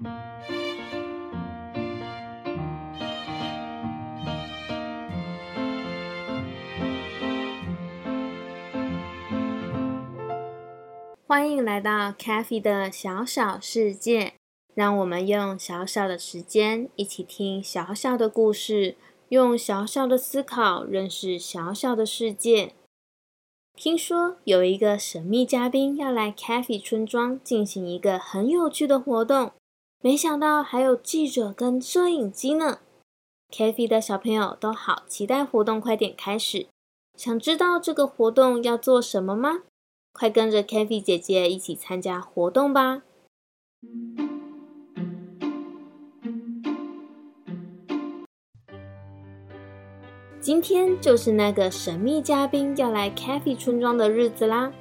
[0.00, 0.08] 欢
[11.50, 14.34] 迎来到 c a f e 的小小世界，
[14.72, 18.94] 让我们用小小的时间一起听小小的故事，
[19.30, 22.74] 用小小的思考认识小小的世界。
[23.74, 29.50] 听说有一个神秘嘉宾要来 c a f e 村庄进行一个很有趣的活动，
[30.00, 32.78] 没想到还有记者跟摄影机呢。
[33.50, 36.68] c a f e 的小朋友都好期待活动快点开始，
[37.16, 39.62] 想知道这个活动要做什么吗？
[40.12, 43.02] 快跟着 k a f e 姐姐一起参加活动吧！
[50.40, 54.72] 今天就是那个神秘嘉宾要来 k a f e 村庄的日子啦！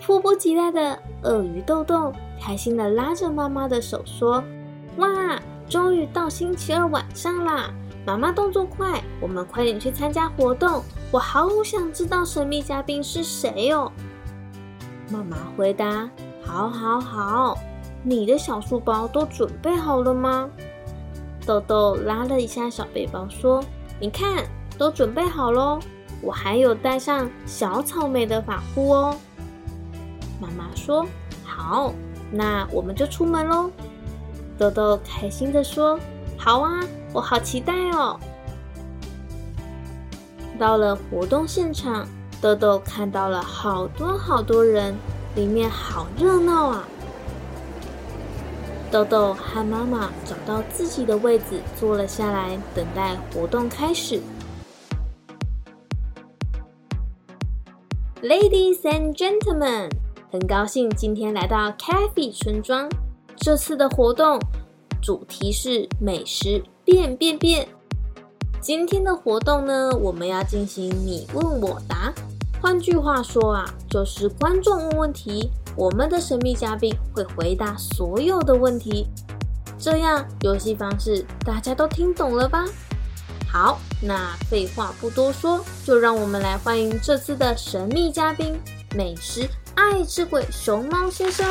[0.00, 4.44] 迫不及待的鳄鱼豆豆开心的拉着妈妈的手说
[4.96, 5.06] ：“哇，
[5.68, 7.70] 终于到星期二晚上啦！
[8.06, 10.82] 妈妈动作快，我们快点去参加活动！
[11.10, 13.92] 我好想知道神秘嘉宾是谁哦！”
[15.10, 16.08] 妈妈回答
[16.42, 17.58] ：“好，好，好。
[18.02, 20.48] 你的小书包都准备好了吗？”
[21.44, 23.62] 豆豆拉了一下小背包，说
[24.00, 24.44] ：“你看，
[24.78, 25.78] 都准备好喽。
[26.22, 29.16] 我还有带上小草莓的发箍哦。”
[30.40, 31.04] 妈妈说
[31.44, 31.92] ：“好，
[32.30, 33.70] 那我们就出门喽。”
[34.58, 35.98] 豆豆开心的说
[36.38, 36.80] ：“好啊，
[37.12, 38.18] 我好期待哦。”
[40.58, 42.06] 到了活动现场。
[42.38, 44.94] 豆豆看到了好多好多人，
[45.34, 46.84] 里面好热闹啊！
[48.90, 54.20] 豆豆和妈妈找到自己的位子，坐了下来，等待活动开始。
[58.22, 59.90] Ladies and gentlemen，
[60.30, 62.86] 很高兴今天来到 c a f e 村庄。
[63.36, 64.40] 这次的活动
[65.02, 67.68] 主题是美食变变变。
[68.60, 72.12] 今天的活动呢，我们要进行你问我答。
[72.60, 79.06] 换句话说啊，就是观众问问题，我们的神秘嘉宾会回答所有的问题。
[79.78, 82.64] 这样游戏方式大家都听懂了吧？
[83.52, 88.58] 好，那废话不多说，就让我们来欢迎这次的神秘嘉宾——
[88.96, 91.46] 美食爱吃鬼熊猫先生。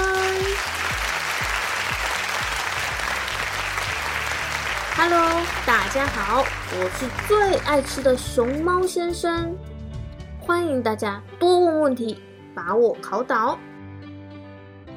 [4.98, 9.54] Hello，大家好，我是最爱吃的熊猫先生。
[10.40, 12.22] 欢迎大家多问问题，
[12.56, 13.60] 把我考倒。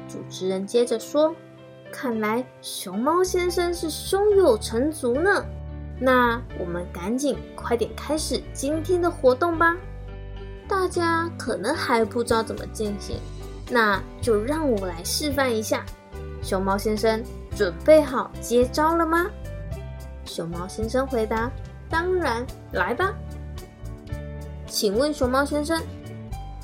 [0.07, 1.35] 主持人接着说
[1.91, 5.43] ：“看来熊猫先生是胸有成竹呢。
[5.99, 9.75] 那我们赶紧快点开始今天的活动吧。
[10.65, 13.17] 大家可能还不知道怎么进行，
[13.69, 15.85] 那就让我来示范一下。
[16.41, 17.21] 熊猫先生
[17.53, 19.29] 准备好接招了吗？”
[20.29, 21.51] 熊猫先生回答
[21.89, 23.11] ：“当然，来吧。”
[24.67, 25.81] 请问熊猫先生，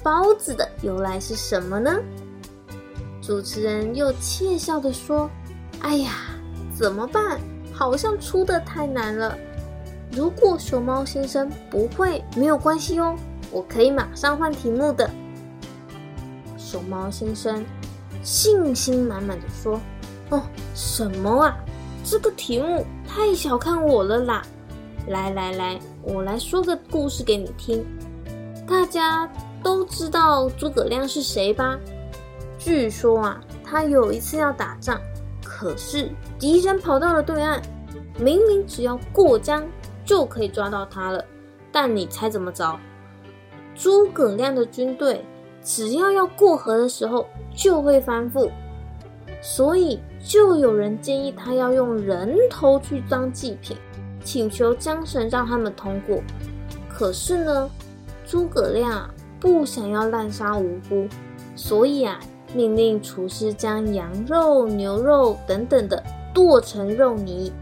[0.03, 1.91] 包子的由来是什么呢？
[3.23, 5.27] 主持人又窃笑的说
[5.81, 6.11] ：“哎呀，
[6.75, 7.39] 怎么办？
[7.73, 9.35] 好像出的太难了。
[10.11, 13.15] 如果熊猫先生不会，没有关系哦，
[13.51, 15.09] 我可以马上换题目的。”
[16.55, 17.65] 熊猫先生
[18.21, 19.81] 信心满满的说
[20.29, 20.43] ：“哦，
[20.75, 21.57] 什么啊？
[22.07, 24.43] 这个题目太小看我了啦！
[25.07, 27.83] 来来来。”我来说个故事给你听。
[28.67, 29.27] 大家
[29.63, 31.79] 都知道诸葛亮是谁吧？
[32.59, 35.01] 据说啊，他有一次要打仗，
[35.43, 37.59] 可是敌人跑到了对岸，
[38.19, 39.65] 明明只要过江
[40.05, 41.25] 就可以抓到他了，
[41.71, 42.79] 但你猜怎么着？
[43.73, 45.25] 诸葛亮的军队
[45.63, 48.51] 只要要过河的时候就会翻覆，
[49.47, 53.77] 所以就有人建议他要用人头去当祭品。
[54.23, 56.19] 请求江神让他们通过，
[56.89, 57.69] 可是呢，
[58.25, 59.07] 诸葛亮
[59.39, 61.07] 不想要滥杀无辜，
[61.55, 62.19] 所以啊，
[62.55, 67.53] 命令厨师将羊肉、牛肉等等的剁成肉泥，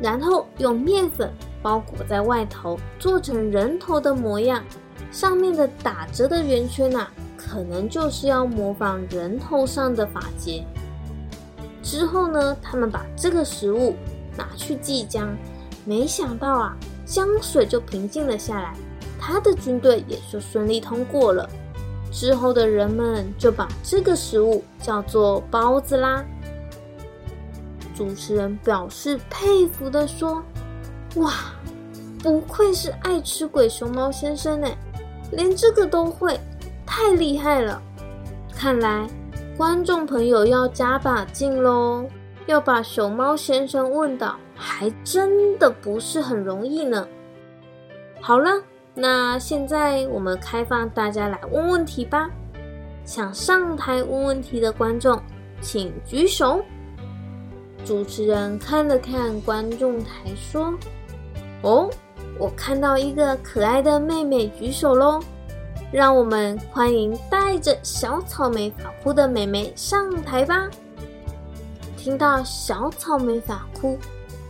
[0.00, 1.28] 然后用面粉
[1.60, 4.62] 包裹在外头，做成人头的模样。
[5.10, 10.64] 上面的打折的圆圈呐，可能就是要模仿人头上的发结。
[11.84, 13.94] 之后呢，他们把这个食物
[14.36, 15.36] 拿去祭江。
[15.84, 18.74] 没想到啊，江水就平静了下来，
[19.20, 21.48] 他的军队也就顺利通过了。
[22.10, 26.24] 之后的人们就把这个食物叫做包子啦。
[27.94, 30.42] 主持人表示佩服的说
[31.16, 31.32] ：“哇，
[32.20, 34.68] 不愧是爱吃鬼熊猫先生呢，
[35.32, 36.40] 连这个都会，
[36.86, 37.80] 太厉害了！
[38.56, 39.06] 看来
[39.56, 42.04] 观众朋友要加把劲喽。”
[42.46, 47.08] 要把熊猫先生问倒，还真的不是很容易呢。
[48.20, 48.50] 好了，
[48.92, 52.28] 那现在我们开放大家来问问题吧。
[53.06, 55.18] 想上台问问题的观众，
[55.62, 56.62] 请举手。
[57.82, 60.74] 主持人看了看观众台，说
[61.64, 61.88] ：“哦，
[62.38, 65.18] 我看到一个可爱的妹妹举手喽，
[65.94, 70.68] 让我们欢迎带着小草莓发箍的美眉上台吧。”
[71.96, 73.96] 听到小草莓发箍，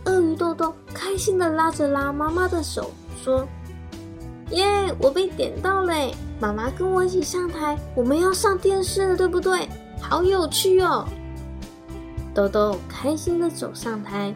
[0.05, 2.89] 鳄鱼豆豆开心的拉着拉妈妈的手，
[3.23, 3.47] 说
[4.49, 6.15] ：“耶，我被点到嘞！
[6.39, 9.69] 妈妈跟我一起上台，我们要上电视了，对不对？
[10.01, 11.07] 好有趣哦！”
[12.33, 14.33] 豆豆开心的走上台，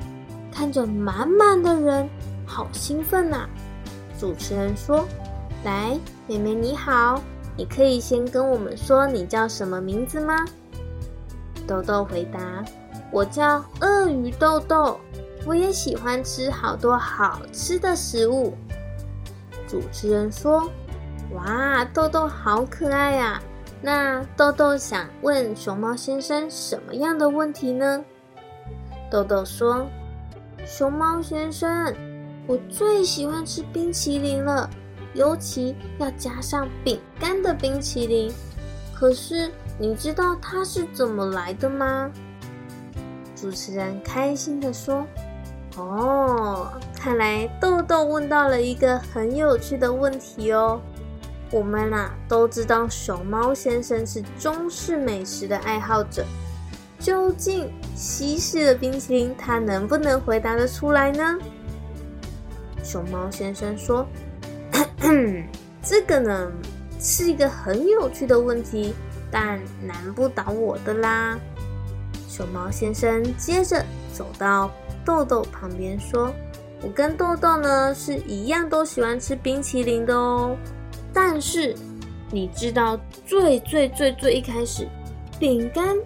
[0.52, 2.08] 看着满满的人，
[2.46, 3.48] 好兴奋呐！
[4.20, 5.08] 主持人说
[5.64, 7.22] ：“来，妹妹你好，
[7.58, 10.46] 你可以先跟我们说你叫什么名字吗？”
[11.68, 12.64] 豆豆回答
[13.12, 15.00] ：“我叫鳄鱼豆豆，
[15.46, 18.54] 我也喜欢吃好多好吃的食物。”
[19.68, 20.70] 主持人说
[21.36, 23.42] ：“哇，豆豆好可爱呀！”
[23.82, 28.04] 那豆豆想问熊猫先生什么样的问题呢？
[29.12, 29.88] 豆豆说
[30.66, 31.94] ：“熊猫先生，
[32.48, 34.70] 我最喜欢吃冰淇淋了，
[35.14, 38.32] 尤其要加上饼干的冰淇淋。
[38.94, 42.12] 可是你知道它是怎么来的吗？”
[43.36, 45.06] 主持人开心的说
[45.78, 50.82] ：“哦，看来豆豆问到了一个很有趣的问题哦。”
[51.52, 56.24] 我们啊都知道熊猫先生是中式美食的爱好者，
[57.00, 61.40] 究竟西式的冰淇淋他能不能回答得出来呢？
[62.84, 64.06] 熊猫先生说
[65.82, 66.52] ：“这个呢
[67.00, 68.94] 是一个很有趣的问题，
[69.32, 71.40] 但难不倒我的啦。”
[72.28, 74.70] 熊猫先生接着走到
[75.06, 76.34] 豆豆旁边说
[76.84, 80.56] ：“我跟豆豆呢是一样，都喜欢吃冰淇淋的哦。”
[81.14, 81.76] 但是，
[82.32, 84.88] 你知道最最最最一开始，
[85.40, 85.98] 饼干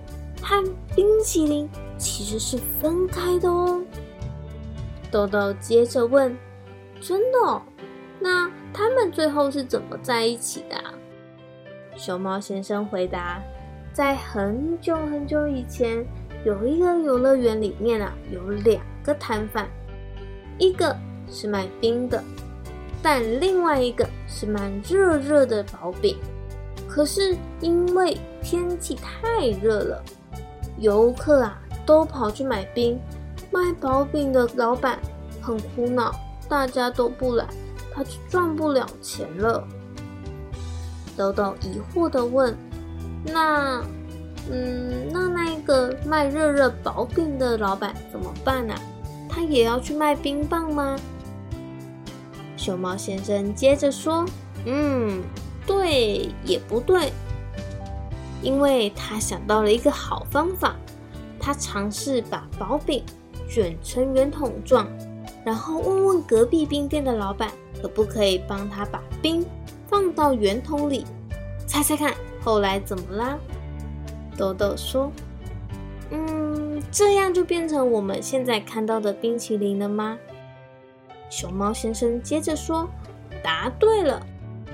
[0.41, 0.63] 和
[0.95, 1.67] 冰淇淋
[1.97, 3.81] 其实是分开的哦。
[5.11, 6.35] 豆豆接着问
[7.01, 7.39] ：“真的？
[7.39, 7.61] 哦
[8.19, 10.75] 那他们最后是怎么在一起的？”
[11.95, 13.41] 熊猫先生回答
[13.93, 16.03] ：“在很久很久以前，
[16.43, 19.67] 有一个游乐园里面啊，有两个摊贩，
[20.57, 20.95] 一个
[21.29, 22.21] 是卖冰的。”
[23.03, 26.17] 但另外一个是卖热热的薄饼，
[26.87, 30.03] 可是因为天气太热了，
[30.77, 32.97] 游客啊都跑去买冰，
[33.51, 34.97] 卖薄饼的老板
[35.41, 36.15] 很苦恼，
[36.47, 37.45] 大家都不来，
[37.93, 39.65] 他就赚不了钱了。
[41.15, 42.57] 豆豆疑惑的问
[43.23, 43.83] ：“那，
[44.51, 48.73] 嗯，那那个卖热热薄饼的老板怎么办呢？
[49.29, 50.95] 他也要去卖冰棒吗？”
[52.57, 54.25] 熊猫先生接着说
[54.65, 55.21] ：“嗯，
[55.67, 57.11] 对，也不对，
[58.41, 60.75] 因为他想到了一个好方法。
[61.39, 63.03] 他尝试把薄饼
[63.49, 64.87] 卷成圆筒状，
[65.43, 67.51] 然后问问隔壁冰店的老板，
[67.83, 69.45] 可不可以帮他把冰
[69.87, 71.05] 放到圆筒里？
[71.67, 73.37] 猜猜看，后来怎么啦？”
[74.37, 75.11] 豆豆说
[76.09, 80.17] ：“嗯，这样就变成我们现在看到的冰淇淋了吗？”
[81.29, 82.87] 熊猫先生接着说
[83.43, 84.25] ：“答对了，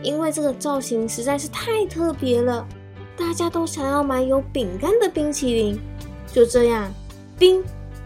[0.03, 2.63] 因为这个造型实在是太特别了，
[3.17, 5.79] 大家都想要买有饼干的冰淇淋。
[6.27, 6.87] 就这样，
[7.39, 7.63] 冰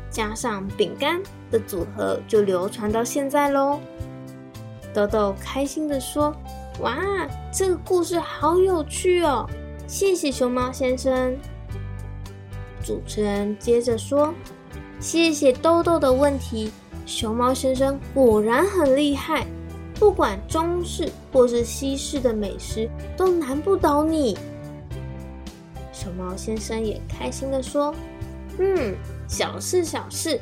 [0.10, 3.82] 加上饼干的组合就流传到现在喽。”
[4.94, 6.36] 豆豆开心的说
[6.82, 6.96] ：“哇，
[7.52, 9.50] 这个故事好有趣哦！
[9.88, 11.36] 谢谢熊猫先生。”
[12.84, 14.34] 主持人接着说
[15.00, 16.72] ：“谢谢豆豆的问题。”
[17.06, 19.46] 熊猫先生果然很厉害，
[19.96, 24.38] 不管中式或是西式的美食都难不倒你。
[25.92, 27.94] 熊猫先生也开心的说
[28.58, 28.96] ：“嗯，
[29.28, 30.40] 小事小事，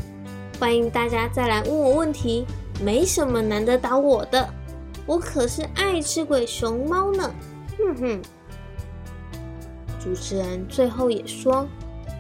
[0.60, 2.46] 欢迎大家再来问我问题，
[2.82, 4.50] 没什么难得倒我的，
[5.06, 7.34] 我可是爱吃鬼熊猫呢。”
[7.78, 8.22] 哼哼。
[10.04, 11.68] 主持人最后也说：“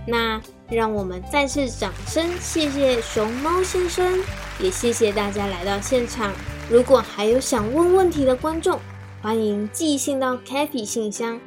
[0.08, 0.42] 那。”
[0.72, 4.18] 让我们再次掌声，谢谢熊猫先生，
[4.58, 6.32] 也谢谢大家来到现场。
[6.70, 8.80] 如果还有想问问题的观众，
[9.22, 11.38] 欢迎寄信到 Kathy 信箱，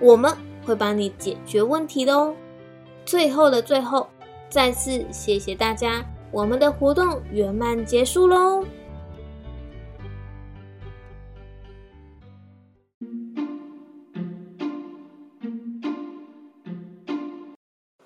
[0.00, 0.36] 我们
[0.66, 2.34] 会帮你解决问题的哦。
[3.06, 4.08] 最后的最后，
[4.50, 8.64] 再次谢谢大家，我们的活动圆满结束喽。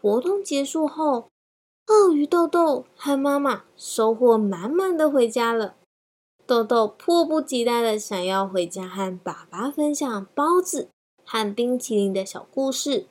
[0.00, 1.30] 活动结束后，
[1.86, 5.76] 鳄鱼豆豆和妈妈收获满满的回家了。
[6.46, 10.88] 豆豆迫不及待的想要回家和爸爸分享包子
[11.24, 13.06] 和冰淇淋的小故事。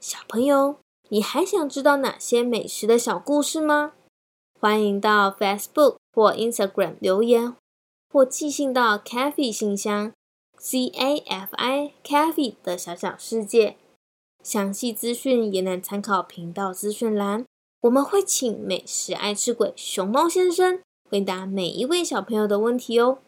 [0.00, 0.76] 小朋友，
[1.08, 3.92] 你还想知道哪些美食的小故事吗？
[4.64, 7.54] 欢迎到 Facebook 或 Instagram 留言，
[8.10, 10.14] 或寄信到 Cafe 信箱
[10.56, 13.76] C A F I Cafe 的小小世界。
[14.42, 17.44] 详细资讯也能参考频道资讯栏。
[17.82, 20.80] 我们会请美食爱吃鬼熊猫先生
[21.10, 23.18] 回答每一位小朋友的问题哦。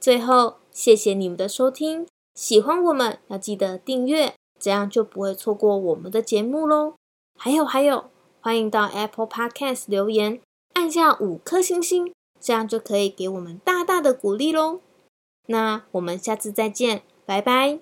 [0.00, 2.06] 最后，谢谢你们的收听，
[2.36, 6.94] 喜欢我们要记得订阅，这样就不会错过我们的节目喽。
[7.36, 8.04] 还有还有，
[8.42, 10.40] 欢迎到 Apple Podcast 留言，
[10.72, 14.80] 按下五颗星星，这样就可以给我们大大的鼓励喽。
[15.46, 17.80] 那我们下次再见，拜拜。